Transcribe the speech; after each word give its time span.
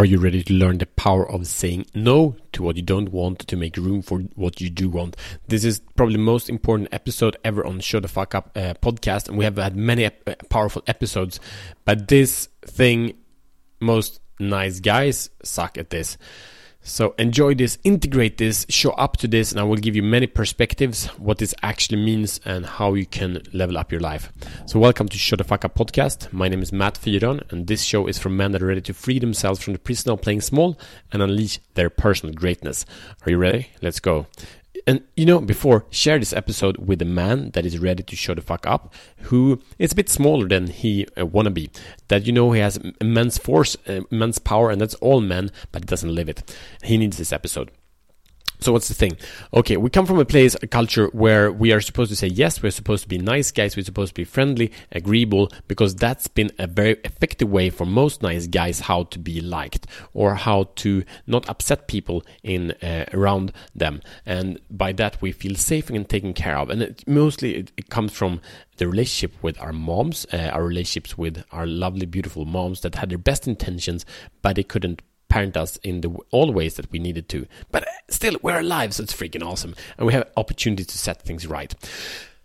Are 0.00 0.06
you 0.06 0.16
ready 0.16 0.42
to 0.42 0.54
learn 0.54 0.78
the 0.78 0.86
power 0.86 1.30
of 1.30 1.46
saying 1.46 1.84
no 1.94 2.34
to 2.52 2.62
what 2.62 2.76
you 2.76 2.82
don't 2.82 3.10
want 3.10 3.40
to 3.40 3.54
make 3.54 3.76
room 3.76 4.00
for 4.00 4.20
what 4.34 4.58
you 4.58 4.70
do 4.70 4.88
want? 4.88 5.14
This 5.48 5.62
is 5.62 5.80
probably 5.94 6.14
the 6.14 6.22
most 6.22 6.48
important 6.48 6.88
episode 6.90 7.36
ever 7.44 7.66
on 7.66 7.80
Show 7.80 8.00
the 8.00 8.08
Fuck 8.08 8.34
Up 8.34 8.50
uh, 8.56 8.72
podcast, 8.80 9.28
and 9.28 9.36
we 9.36 9.44
have 9.44 9.58
had 9.58 9.76
many 9.76 10.06
uh, 10.06 10.10
powerful 10.48 10.82
episodes, 10.86 11.38
but 11.84 12.08
this 12.08 12.48
thing, 12.62 13.12
most 13.78 14.22
nice 14.38 14.80
guys 14.80 15.28
suck 15.42 15.76
at 15.76 15.90
this. 15.90 16.16
So 16.82 17.14
enjoy 17.18 17.54
this, 17.54 17.76
integrate 17.84 18.38
this, 18.38 18.64
show 18.70 18.92
up 18.92 19.18
to 19.18 19.28
this, 19.28 19.52
and 19.52 19.60
I 19.60 19.64
will 19.64 19.76
give 19.76 19.94
you 19.94 20.02
many 20.02 20.26
perspectives, 20.26 21.06
what 21.18 21.36
this 21.36 21.54
actually 21.62 22.02
means, 22.02 22.40
and 22.46 22.64
how 22.64 22.94
you 22.94 23.04
can 23.04 23.42
level 23.52 23.76
up 23.76 23.92
your 23.92 24.00
life. 24.00 24.32
So 24.64 24.78
welcome 24.78 25.06
to 25.10 25.18
Show 25.18 25.36
the 25.36 25.44
Fuck 25.44 25.66
Up 25.66 25.74
podcast. 25.74 26.32
My 26.32 26.48
name 26.48 26.62
is 26.62 26.72
Matt 26.72 26.94
Fyron, 26.94 27.42
and 27.52 27.66
this 27.66 27.82
show 27.82 28.06
is 28.06 28.18
for 28.18 28.30
men 28.30 28.52
that 28.52 28.62
are 28.62 28.66
ready 28.66 28.80
to 28.80 28.94
free 28.94 29.18
themselves 29.18 29.62
from 29.62 29.74
the 29.74 29.78
prison 29.78 30.10
of 30.10 30.22
playing 30.22 30.40
small 30.40 30.78
and 31.12 31.22
unleash 31.22 31.58
their 31.74 31.90
personal 31.90 32.34
greatness. 32.34 32.86
Are 33.26 33.30
you 33.30 33.36
ready? 33.36 33.68
Let's 33.82 34.00
go. 34.00 34.26
And 34.86 35.02
you 35.16 35.26
know, 35.26 35.40
before, 35.40 35.84
share 35.90 36.18
this 36.18 36.32
episode 36.32 36.78
with 36.78 37.02
a 37.02 37.06
man 37.06 37.50
that 37.52 37.66
is 37.66 37.78
ready 37.78 38.02
to 38.02 38.16
show 38.16 38.34
the 38.34 38.42
fuck 38.42 38.66
up, 38.66 38.94
who 39.24 39.60
is 39.78 39.92
a 39.92 39.94
bit 39.94 40.08
smaller 40.08 40.48
than 40.48 40.68
he 40.68 41.06
uh, 41.18 41.26
wanna 41.26 41.50
be. 41.50 41.70
That 42.08 42.26
you 42.26 42.32
know 42.32 42.52
he 42.52 42.60
has 42.60 42.78
immense 43.00 43.38
force, 43.38 43.76
uh, 43.88 44.00
immense 44.10 44.38
power, 44.38 44.70
and 44.70 44.80
that's 44.80 44.94
all 44.96 45.20
men, 45.20 45.50
but 45.72 45.82
he 45.82 45.86
doesn't 45.86 46.14
live 46.14 46.28
it. 46.28 46.56
He 46.82 46.96
needs 46.96 47.18
this 47.18 47.32
episode. 47.32 47.70
So 48.62 48.72
what's 48.72 48.88
the 48.88 48.94
thing? 48.94 49.16
Okay, 49.54 49.78
we 49.78 49.88
come 49.88 50.04
from 50.04 50.18
a 50.18 50.24
place, 50.26 50.54
a 50.62 50.66
culture 50.66 51.06
where 51.12 51.50
we 51.50 51.72
are 51.72 51.80
supposed 51.80 52.10
to 52.10 52.16
say 52.16 52.26
yes, 52.26 52.62
we're 52.62 52.70
supposed 52.70 53.02
to 53.04 53.08
be 53.08 53.16
nice 53.16 53.50
guys, 53.50 53.74
we're 53.74 53.84
supposed 53.84 54.10
to 54.10 54.14
be 54.14 54.24
friendly, 54.24 54.70
agreeable, 54.92 55.50
because 55.66 55.94
that's 55.94 56.28
been 56.28 56.50
a 56.58 56.66
very 56.66 56.98
effective 57.04 57.48
way 57.48 57.70
for 57.70 57.86
most 57.86 58.22
nice 58.22 58.46
guys 58.46 58.80
how 58.80 59.04
to 59.04 59.18
be 59.18 59.40
liked 59.40 59.86
or 60.12 60.34
how 60.34 60.64
to 60.76 61.04
not 61.26 61.48
upset 61.48 61.88
people 61.88 62.22
in 62.42 62.72
uh, 62.82 63.06
around 63.14 63.52
them. 63.74 64.02
And 64.26 64.60
by 64.70 64.92
that 64.92 65.22
we 65.22 65.32
feel 65.32 65.54
safe 65.54 65.88
and 65.88 66.06
taken 66.06 66.34
care 66.34 66.58
of. 66.58 66.68
And 66.68 66.82
it, 66.82 67.08
mostly 67.08 67.56
it, 67.56 67.72
it, 67.78 67.88
comes 67.88 68.12
from 68.12 68.42
the 68.76 68.86
relationship 68.86 69.42
with 69.42 69.58
our 69.58 69.72
moms, 69.72 70.26
uh, 70.32 70.50
our 70.52 70.64
relationships 70.64 71.16
with 71.16 71.42
our 71.50 71.66
lovely, 71.66 72.04
beautiful 72.04 72.44
moms 72.44 72.82
that 72.82 72.96
had 72.96 73.08
their 73.08 73.18
best 73.18 73.48
intentions, 73.48 74.04
but 74.42 74.56
they 74.56 74.62
couldn't 74.62 75.00
parent 75.30 75.56
us 75.56 75.78
in 75.78 76.02
the 76.02 76.10
all 76.30 76.52
ways 76.52 76.74
that 76.74 76.90
we 76.92 76.98
needed 76.98 77.28
to. 77.30 77.46
But 77.70 77.84
uh, 77.84 77.92
still, 78.08 78.36
we're 78.42 78.60
alive, 78.60 78.94
so 78.94 79.04
it's 79.04 79.14
freaking 79.14 79.46
awesome, 79.46 79.74
and 79.96 80.06
we 80.06 80.12
have 80.12 80.30
opportunity 80.36 80.84
to 80.84 80.98
set 80.98 81.22
things 81.22 81.46
right. 81.46 81.74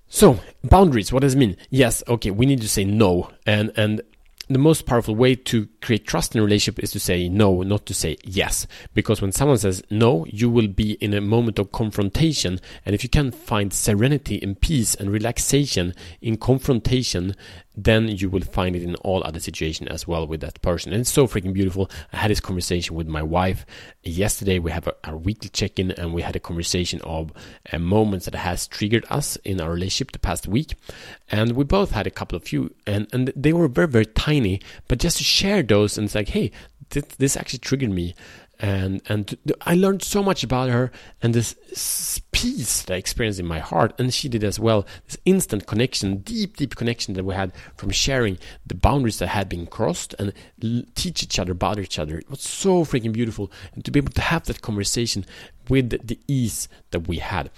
So 0.08 0.40
boundaries, 0.64 1.12
what 1.12 1.24
does 1.24 1.34
it 1.34 1.40
mean? 1.40 1.58
Yes, 1.70 2.02
okay, 2.08 2.32
we 2.32 2.46
need 2.46 2.62
to 2.62 2.70
say 2.70 2.86
no, 2.86 3.32
and 3.46 3.74
and 3.76 4.02
the 4.48 4.60
most 4.60 4.86
powerful 4.86 5.16
way 5.16 5.36
to 5.36 5.68
create 5.82 6.06
trust 6.06 6.36
in 6.36 6.40
a 6.40 6.44
relationship 6.44 6.84
is 6.84 6.92
to 6.92 7.00
say 7.00 7.28
no, 7.28 7.64
not 7.64 7.86
to 7.88 7.94
say 7.94 8.16
yes. 8.24 8.68
Because 8.94 9.22
when 9.22 9.32
someone 9.32 9.58
says 9.58 9.82
no, 9.90 10.26
you 10.30 10.50
will 10.50 10.68
be 10.68 10.94
in 10.94 11.14
a 11.14 11.22
moment 11.22 11.58
of 11.58 11.72
confrontation. 11.72 12.60
And 12.86 12.94
if 12.94 13.04
you 13.04 13.10
can 13.10 13.32
find 13.32 13.74
serenity 13.74 14.40
and 14.42 14.60
peace 14.60 14.94
and 14.94 15.10
relaxation 15.10 15.96
in 16.22 16.38
confrontation, 16.38 17.36
then 17.78 18.08
you 18.08 18.30
will 18.30 18.42
find 18.42 18.76
it 18.76 18.84
in 18.84 18.96
all 18.96 19.24
other 19.24 19.40
situations 19.40 19.90
as 19.90 20.08
well 20.08 20.28
with 20.28 20.42
that 20.42 20.62
person. 20.62 20.94
And 20.94 21.02
it's 21.02 21.12
so 21.12 21.28
freaking 21.28 21.54
beautiful. 21.54 21.90
I 22.14 22.18
had 22.18 22.32
this 22.32 22.40
conversation 22.40 22.96
with 22.96 23.08
my 23.08 23.24
wife 23.24 23.66
yesterday. 24.04 24.60
We 24.60 24.72
have 24.72 24.88
a, 24.88 24.96
our 25.04 25.18
weekly 25.18 25.50
check 25.50 25.80
in 25.80 25.92
and 25.92 26.14
we 26.14 26.22
had 26.22 26.36
a 26.36 26.40
conversation 26.40 27.02
of 27.02 27.32
uh, 27.72 27.80
moments 27.80 28.26
that 28.26 28.36
has 28.36 28.68
triggered 28.68 29.06
us 29.10 29.36
in 29.38 29.60
our 29.62 29.72
relationship 29.72 30.12
the 30.12 30.20
past 30.20 30.48
week. 30.48 30.76
And 31.30 31.54
we 31.54 31.64
both 31.64 31.92
had 31.92 32.08
a 32.08 32.12
couple 32.12 32.36
of 32.36 32.44
few, 32.44 32.74
and, 32.86 33.08
and 33.12 33.34
they 33.36 33.54
were 33.54 33.68
very, 33.68 33.88
very 33.88 34.06
tiny, 34.06 34.62
but 34.88 35.00
just 35.00 35.18
to 35.18 35.24
share 35.24 35.64
those 35.64 35.98
and 35.98 36.06
it's 36.06 36.16
like, 36.16 36.30
hey, 36.30 36.52
this, 36.90 37.06
this 37.18 37.38
actually 37.38 37.60
triggered 37.60 37.92
me 37.92 38.16
and 38.60 39.02
and 39.08 39.38
I 39.62 39.76
learned 39.76 40.04
so 40.04 40.24
much 40.24 40.44
about 40.44 40.70
her 40.70 40.92
and 41.22 41.34
this 41.34 42.22
peace 42.32 42.84
that 42.84 42.94
I 42.94 42.98
experienced 42.98 43.40
in 43.40 43.46
my 43.46 43.60
heart, 43.60 43.94
and 44.00 44.14
she 44.14 44.30
did 44.30 44.44
as 44.44 44.60
well. 44.60 44.86
This 45.06 45.18
instant 45.26 45.68
connection, 45.68 46.18
deep, 46.18 46.58
deep 46.58 46.76
connection 46.76 47.14
that 47.16 47.24
we 47.24 47.34
had 47.34 47.54
from 47.78 47.92
sharing 47.92 48.38
the 48.66 48.76
boundaries 48.76 49.20
that 49.20 49.28
had 49.28 49.50
been 49.50 49.68
crossed 49.68 50.16
and 50.20 50.34
teach 50.96 51.24
each 51.24 51.40
other 51.40 51.54
about 51.54 51.80
each 51.80 51.98
other. 52.00 52.18
It 52.18 52.30
was 52.30 52.42
so 52.42 52.84
freaking 52.84 53.14
beautiful, 53.14 53.52
and 53.74 53.84
to 53.86 53.92
be 53.92 54.00
able 54.00 54.14
to 54.14 54.22
have 54.22 54.46
that 54.46 54.62
conversation 54.62 55.26
with 55.70 55.90
the 56.08 56.20
ease 56.28 56.68
that 56.92 57.08
we 57.08 57.18
had 57.18 57.50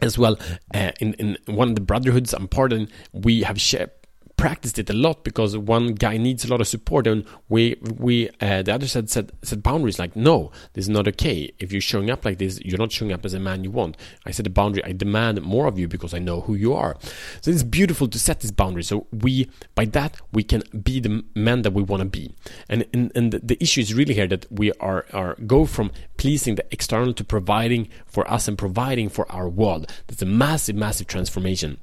as 0.00 0.16
well 0.16 0.38
uh, 0.74 0.92
in 1.00 1.14
in 1.14 1.36
one 1.46 1.68
of 1.68 1.74
the 1.74 1.80
brotherhoods 1.80 2.32
I'm 2.32 2.46
part 2.46 2.72
of 2.72 2.88
we 3.12 3.42
have 3.42 3.60
shared 3.60 3.90
practiced 4.38 4.78
it 4.78 4.88
a 4.88 4.92
lot 4.94 5.24
because 5.24 5.58
one 5.58 5.88
guy 5.88 6.16
needs 6.16 6.44
a 6.44 6.48
lot 6.48 6.60
of 6.60 6.68
support 6.68 7.06
and 7.08 7.26
we 7.48 7.76
we 7.96 8.30
uh, 8.40 8.62
the 8.62 8.72
other 8.72 8.86
side 8.86 9.10
said 9.10 9.32
said 9.42 9.62
boundaries 9.64 9.98
like 9.98 10.14
no 10.14 10.50
this 10.72 10.84
is 10.84 10.88
not 10.88 11.08
okay. 11.08 11.52
If 11.58 11.72
you're 11.72 11.80
showing 11.80 12.08
up 12.08 12.24
like 12.24 12.38
this 12.38 12.60
you're 12.60 12.78
not 12.78 12.92
showing 12.92 13.12
up 13.12 13.26
as 13.26 13.34
a 13.34 13.40
man 13.40 13.64
you 13.64 13.72
want. 13.72 13.96
I 14.24 14.30
set 14.30 14.46
a 14.46 14.50
boundary 14.50 14.82
i 14.84 14.92
demand 14.92 15.42
more 15.42 15.66
of 15.66 15.78
you 15.78 15.88
because 15.88 16.14
i 16.14 16.20
know 16.20 16.40
who 16.42 16.54
you 16.54 16.72
are. 16.72 16.96
So 17.40 17.50
it's 17.50 17.64
beautiful 17.64 18.06
to 18.08 18.18
set 18.18 18.40
this 18.40 18.52
boundary. 18.52 18.84
So 18.84 19.08
we 19.10 19.50
by 19.74 19.86
that 19.86 20.16
we 20.32 20.44
can 20.44 20.62
be 20.82 21.00
the 21.00 21.24
man 21.34 21.62
that 21.62 21.72
we 21.72 21.82
want 21.82 22.02
to 22.02 22.08
be. 22.08 22.34
And 22.68 22.86
and, 22.94 23.10
and 23.16 23.32
the 23.32 23.60
issue 23.60 23.80
is 23.80 23.92
really 23.92 24.14
here 24.14 24.28
that 24.28 24.46
we 24.50 24.72
are 24.74 25.04
are 25.12 25.34
go 25.46 25.66
from 25.66 25.90
pleasing 26.16 26.54
the 26.54 26.66
external 26.70 27.12
to 27.14 27.24
providing 27.24 27.88
for 28.06 28.28
us 28.30 28.46
and 28.46 28.56
providing 28.56 29.08
for 29.08 29.30
our 29.32 29.48
world. 29.48 29.92
That's 30.06 30.22
a 30.22 30.26
massive 30.26 30.76
massive 30.76 31.08
transformation 31.08 31.78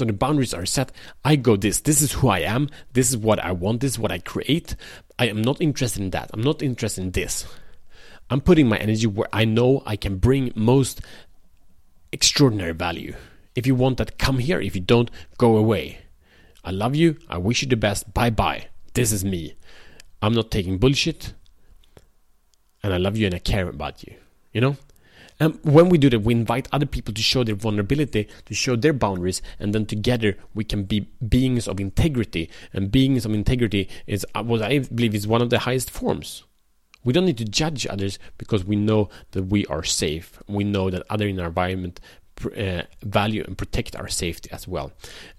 so 0.00 0.06
the 0.06 0.14
boundaries 0.14 0.54
are 0.54 0.64
set. 0.64 0.92
I 1.26 1.36
go 1.36 1.56
this. 1.56 1.80
This 1.80 2.00
is 2.00 2.12
who 2.12 2.28
I 2.28 2.38
am. 2.38 2.70
This 2.94 3.10
is 3.10 3.18
what 3.18 3.38
I 3.38 3.52
want. 3.52 3.80
This 3.82 3.92
is 3.92 3.98
what 3.98 4.10
I 4.10 4.18
create. 4.18 4.74
I 5.18 5.28
am 5.28 5.42
not 5.42 5.60
interested 5.60 6.00
in 6.00 6.08
that. 6.10 6.30
I'm 6.32 6.40
not 6.40 6.62
interested 6.62 7.02
in 7.02 7.10
this. 7.10 7.44
I'm 8.30 8.40
putting 8.40 8.66
my 8.66 8.78
energy 8.78 9.06
where 9.06 9.28
I 9.30 9.44
know 9.44 9.82
I 9.84 9.96
can 9.96 10.16
bring 10.16 10.52
most 10.54 11.02
extraordinary 12.12 12.72
value. 12.72 13.14
If 13.54 13.66
you 13.66 13.74
want 13.74 13.98
that, 13.98 14.16
come 14.16 14.38
here. 14.38 14.58
If 14.58 14.74
you 14.74 14.80
don't, 14.80 15.10
go 15.36 15.58
away. 15.58 15.98
I 16.64 16.70
love 16.70 16.96
you. 16.96 17.18
I 17.28 17.36
wish 17.36 17.60
you 17.60 17.68
the 17.68 17.76
best. 17.76 18.14
Bye 18.14 18.30
bye. 18.30 18.68
This 18.94 19.12
is 19.12 19.22
me. 19.22 19.54
I'm 20.22 20.32
not 20.32 20.50
taking 20.50 20.78
bullshit. 20.78 21.34
And 22.82 22.94
I 22.94 22.96
love 22.96 23.18
you 23.18 23.26
and 23.26 23.34
I 23.34 23.38
care 23.38 23.68
about 23.68 24.02
you. 24.02 24.14
You 24.54 24.62
know? 24.62 24.76
And 25.40 25.58
when 25.62 25.88
we 25.88 25.96
do 25.96 26.10
that, 26.10 26.20
we 26.20 26.34
invite 26.34 26.68
other 26.70 26.86
people 26.86 27.14
to 27.14 27.22
show 27.22 27.42
their 27.42 27.54
vulnerability, 27.54 28.28
to 28.44 28.54
show 28.54 28.76
their 28.76 28.92
boundaries, 28.92 29.40
and 29.58 29.74
then 29.74 29.86
together 29.86 30.36
we 30.54 30.64
can 30.64 30.84
be 30.84 31.08
beings 31.26 31.66
of 31.66 31.80
integrity. 31.80 32.50
And 32.74 32.92
beings 32.92 33.24
of 33.24 33.32
integrity 33.32 33.88
is 34.06 34.26
uh, 34.34 34.44
what 34.44 34.60
I 34.60 34.80
believe 34.80 35.14
is 35.14 35.26
one 35.26 35.40
of 35.40 35.48
the 35.48 35.60
highest 35.60 35.90
forms. 35.90 36.44
We 37.02 37.14
don't 37.14 37.24
need 37.24 37.38
to 37.38 37.46
judge 37.46 37.86
others 37.86 38.18
because 38.36 38.66
we 38.66 38.76
know 38.76 39.08
that 39.30 39.44
we 39.44 39.64
are 39.66 39.82
safe. 39.82 40.38
We 40.46 40.64
know 40.64 40.90
that 40.90 41.02
other 41.08 41.26
in 41.26 41.40
our 41.40 41.46
environment 41.46 41.98
uh, 42.56 42.82
value 43.02 43.42
and 43.46 43.56
protect 43.56 43.96
our 43.96 44.08
safety 44.08 44.50
as 44.52 44.68
well. 44.68 44.92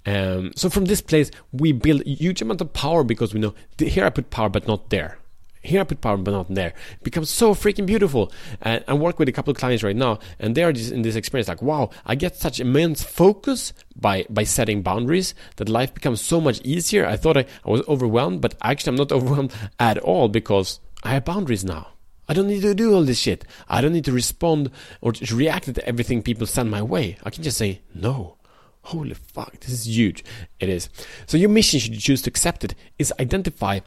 Um, 0.07 0.51
so 0.55 0.69
from 0.69 0.85
this 0.85 1.01
place, 1.01 1.29
we 1.51 1.71
build 1.71 2.01
a 2.01 2.09
huge 2.09 2.41
amount 2.41 2.61
of 2.61 2.73
power 2.73 3.03
because 3.03 3.35
we 3.35 3.39
know 3.39 3.53
here 3.77 4.05
I 4.05 4.09
put 4.09 4.31
power, 4.31 4.49
but 4.49 4.67
not 4.67 4.89
there 4.89 5.19
here 5.61 5.81
I 5.81 5.83
put 5.83 6.01
power, 6.01 6.17
but 6.17 6.31
not 6.31 6.53
there. 6.53 6.73
It 6.93 7.03
becomes 7.03 7.29
so 7.29 7.53
freaking 7.53 7.85
beautiful. 7.85 8.31
And 8.61 8.83
I 8.87 8.93
work 8.93 9.19
with 9.19 9.29
a 9.29 9.31
couple 9.31 9.51
of 9.51 9.57
clients 9.57 9.83
right 9.83 9.95
now, 9.95 10.19
and 10.39 10.55
they 10.55 10.63
are 10.63 10.73
just 10.73 10.91
in 10.91 11.03
this 11.03 11.15
experience 11.15 11.47
like, 11.47 11.61
wow, 11.61 11.91
I 12.05 12.15
get 12.15 12.35
such 12.35 12.59
immense 12.59 13.03
focus 13.03 13.73
by 13.95 14.25
by 14.29 14.43
setting 14.43 14.81
boundaries 14.81 15.35
that 15.57 15.69
life 15.69 15.93
becomes 15.93 16.21
so 16.21 16.41
much 16.41 16.61
easier. 16.61 17.05
I 17.05 17.17
thought 17.17 17.37
I, 17.37 17.45
I 17.65 17.69
was 17.69 17.87
overwhelmed, 17.87 18.41
but 18.41 18.55
actually 18.61 18.91
I'm 18.91 18.95
not 18.97 19.11
overwhelmed 19.17 19.53
at 19.79 19.97
all 19.99 20.27
because 20.27 20.79
I 21.03 21.11
have 21.11 21.25
boundaries 21.25 21.63
now. 21.63 21.89
I 22.27 22.33
don't 22.33 22.47
need 22.47 22.61
to 22.61 22.73
do 22.73 22.95
all 22.95 23.03
this 23.03 23.19
shit. 23.19 23.45
I 23.67 23.81
don't 23.81 23.93
need 23.93 24.05
to 24.05 24.11
respond 24.13 24.71
or 25.01 25.11
to 25.11 25.35
react 25.35 25.73
to 25.73 25.85
everything 25.85 26.23
people 26.23 26.47
send 26.47 26.71
my 26.71 26.81
way. 26.81 27.17
I 27.23 27.29
can 27.29 27.43
just 27.43 27.57
say 27.57 27.81
no. 27.93 28.37
Holy 28.83 29.13
fuck, 29.13 29.59
this 29.59 29.69
is 29.71 29.87
huge. 29.87 30.23
It 30.59 30.69
is. 30.69 30.89
So 31.27 31.37
your 31.37 31.49
mission, 31.49 31.79
should 31.79 31.93
you 31.93 31.99
choose 31.99 32.21
to 32.23 32.29
accept 32.29 32.63
it, 32.63 32.73
is 32.97 33.13
identify 33.19 33.81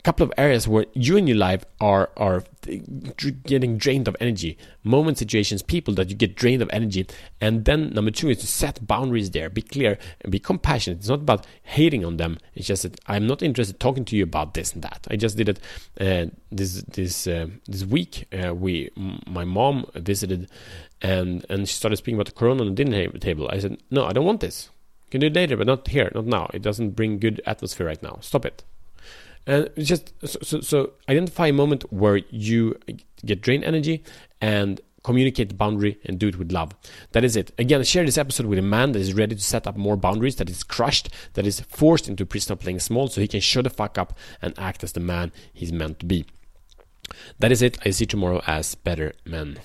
a 0.00 0.02
couple 0.02 0.24
of 0.24 0.32
areas 0.38 0.66
where 0.66 0.86
you 0.94 1.18
in 1.18 1.26
your 1.26 1.36
life 1.36 1.62
are 1.78 2.08
are 2.16 2.42
getting 3.44 3.76
drained 3.76 4.08
of 4.08 4.16
energy. 4.18 4.56
Moment 4.82 5.18
situations 5.18 5.62
people 5.62 5.92
that 5.94 6.08
you 6.08 6.16
get 6.16 6.34
drained 6.34 6.62
of 6.62 6.70
energy. 6.72 7.06
And 7.40 7.66
then 7.66 7.90
number 7.90 8.10
two 8.10 8.30
is 8.30 8.38
to 8.38 8.46
set 8.46 8.86
boundaries 8.86 9.30
there. 9.30 9.50
Be 9.50 9.60
clear 9.60 9.98
and 10.22 10.32
be 10.32 10.38
compassionate. 10.38 11.00
It's 11.00 11.08
not 11.08 11.20
about 11.20 11.46
hating 11.62 12.02
on 12.04 12.16
them. 12.16 12.38
It's 12.54 12.66
just 12.66 12.82
that 12.84 12.98
i'm 13.06 13.26
not 13.26 13.42
interested 13.42 13.74
in 13.76 13.78
talking 13.78 14.04
to 14.06 14.16
you 14.16 14.24
about 14.24 14.54
this 14.54 14.72
and 14.72 14.82
that. 14.82 15.06
I 15.10 15.16
just 15.16 15.36
did 15.36 15.50
it 15.50 15.60
uh, 16.00 16.26
this 16.50 16.82
this 16.82 17.26
uh, 17.26 17.48
this 17.66 17.84
week. 17.84 18.26
Uh, 18.32 18.54
we 18.54 18.90
my 19.26 19.44
mom 19.44 19.84
visited 19.94 20.50
and 21.02 21.44
and 21.50 21.68
she 21.68 21.74
started 21.74 21.96
speaking 21.96 22.14
about 22.14 22.26
the 22.26 22.38
corona 22.40 22.62
on 22.62 22.68
the 22.74 22.84
dinner 22.84 23.06
table. 23.18 23.50
I 23.52 23.58
said 23.58 23.76
no 23.90 24.06
i 24.06 24.12
don't 24.14 24.24
want 24.24 24.40
this. 24.40 24.70
You 25.06 25.10
can 25.10 25.20
do 25.20 25.26
it 25.26 25.34
later 25.34 25.58
but 25.58 25.66
not 25.66 25.88
here 25.88 26.10
not 26.14 26.24
now. 26.24 26.48
It 26.54 26.62
doesn't 26.62 26.90
bring 26.90 27.18
good 27.18 27.42
atmosphere 27.44 27.86
right 27.86 28.02
now. 28.02 28.16
Stop 28.22 28.46
it 28.46 28.64
and 29.46 29.70
just 29.78 30.12
so, 30.26 30.38
so, 30.42 30.60
so 30.60 30.92
identify 31.08 31.48
a 31.48 31.52
moment 31.52 31.90
where 31.92 32.16
you 32.30 32.76
get 33.24 33.40
drained 33.40 33.64
energy 33.64 34.04
and 34.40 34.80
communicate 35.02 35.48
the 35.48 35.54
boundary 35.54 35.98
and 36.04 36.18
do 36.18 36.28
it 36.28 36.38
with 36.38 36.52
love. 36.52 36.72
That 37.12 37.24
is 37.24 37.36
it. 37.36 37.52
Again, 37.58 37.82
share 37.84 38.04
this 38.04 38.18
episode 38.18 38.46
with 38.46 38.58
a 38.58 38.62
man 38.62 38.92
that 38.92 39.00
is 39.00 39.14
ready 39.14 39.34
to 39.34 39.40
set 39.40 39.66
up 39.66 39.76
more 39.76 39.96
boundaries, 39.96 40.36
that 40.36 40.50
is 40.50 40.62
crushed, 40.62 41.08
that 41.34 41.46
is 41.46 41.60
forced 41.60 42.08
into 42.08 42.26
prison 42.26 42.56
playing 42.56 42.80
small 42.80 43.08
so 43.08 43.20
he 43.20 43.28
can 43.28 43.40
shut 43.40 43.64
the 43.64 43.70
fuck 43.70 43.96
up 43.96 44.16
and 44.42 44.58
act 44.58 44.84
as 44.84 44.92
the 44.92 45.00
man 45.00 45.32
he's 45.52 45.72
meant 45.72 46.00
to 46.00 46.06
be. 46.06 46.26
That 47.38 47.50
is 47.50 47.62
it. 47.62 47.78
I 47.84 47.90
see 47.90 48.06
tomorrow 48.06 48.42
as 48.46 48.74
better 48.74 49.12
men. 49.24 49.58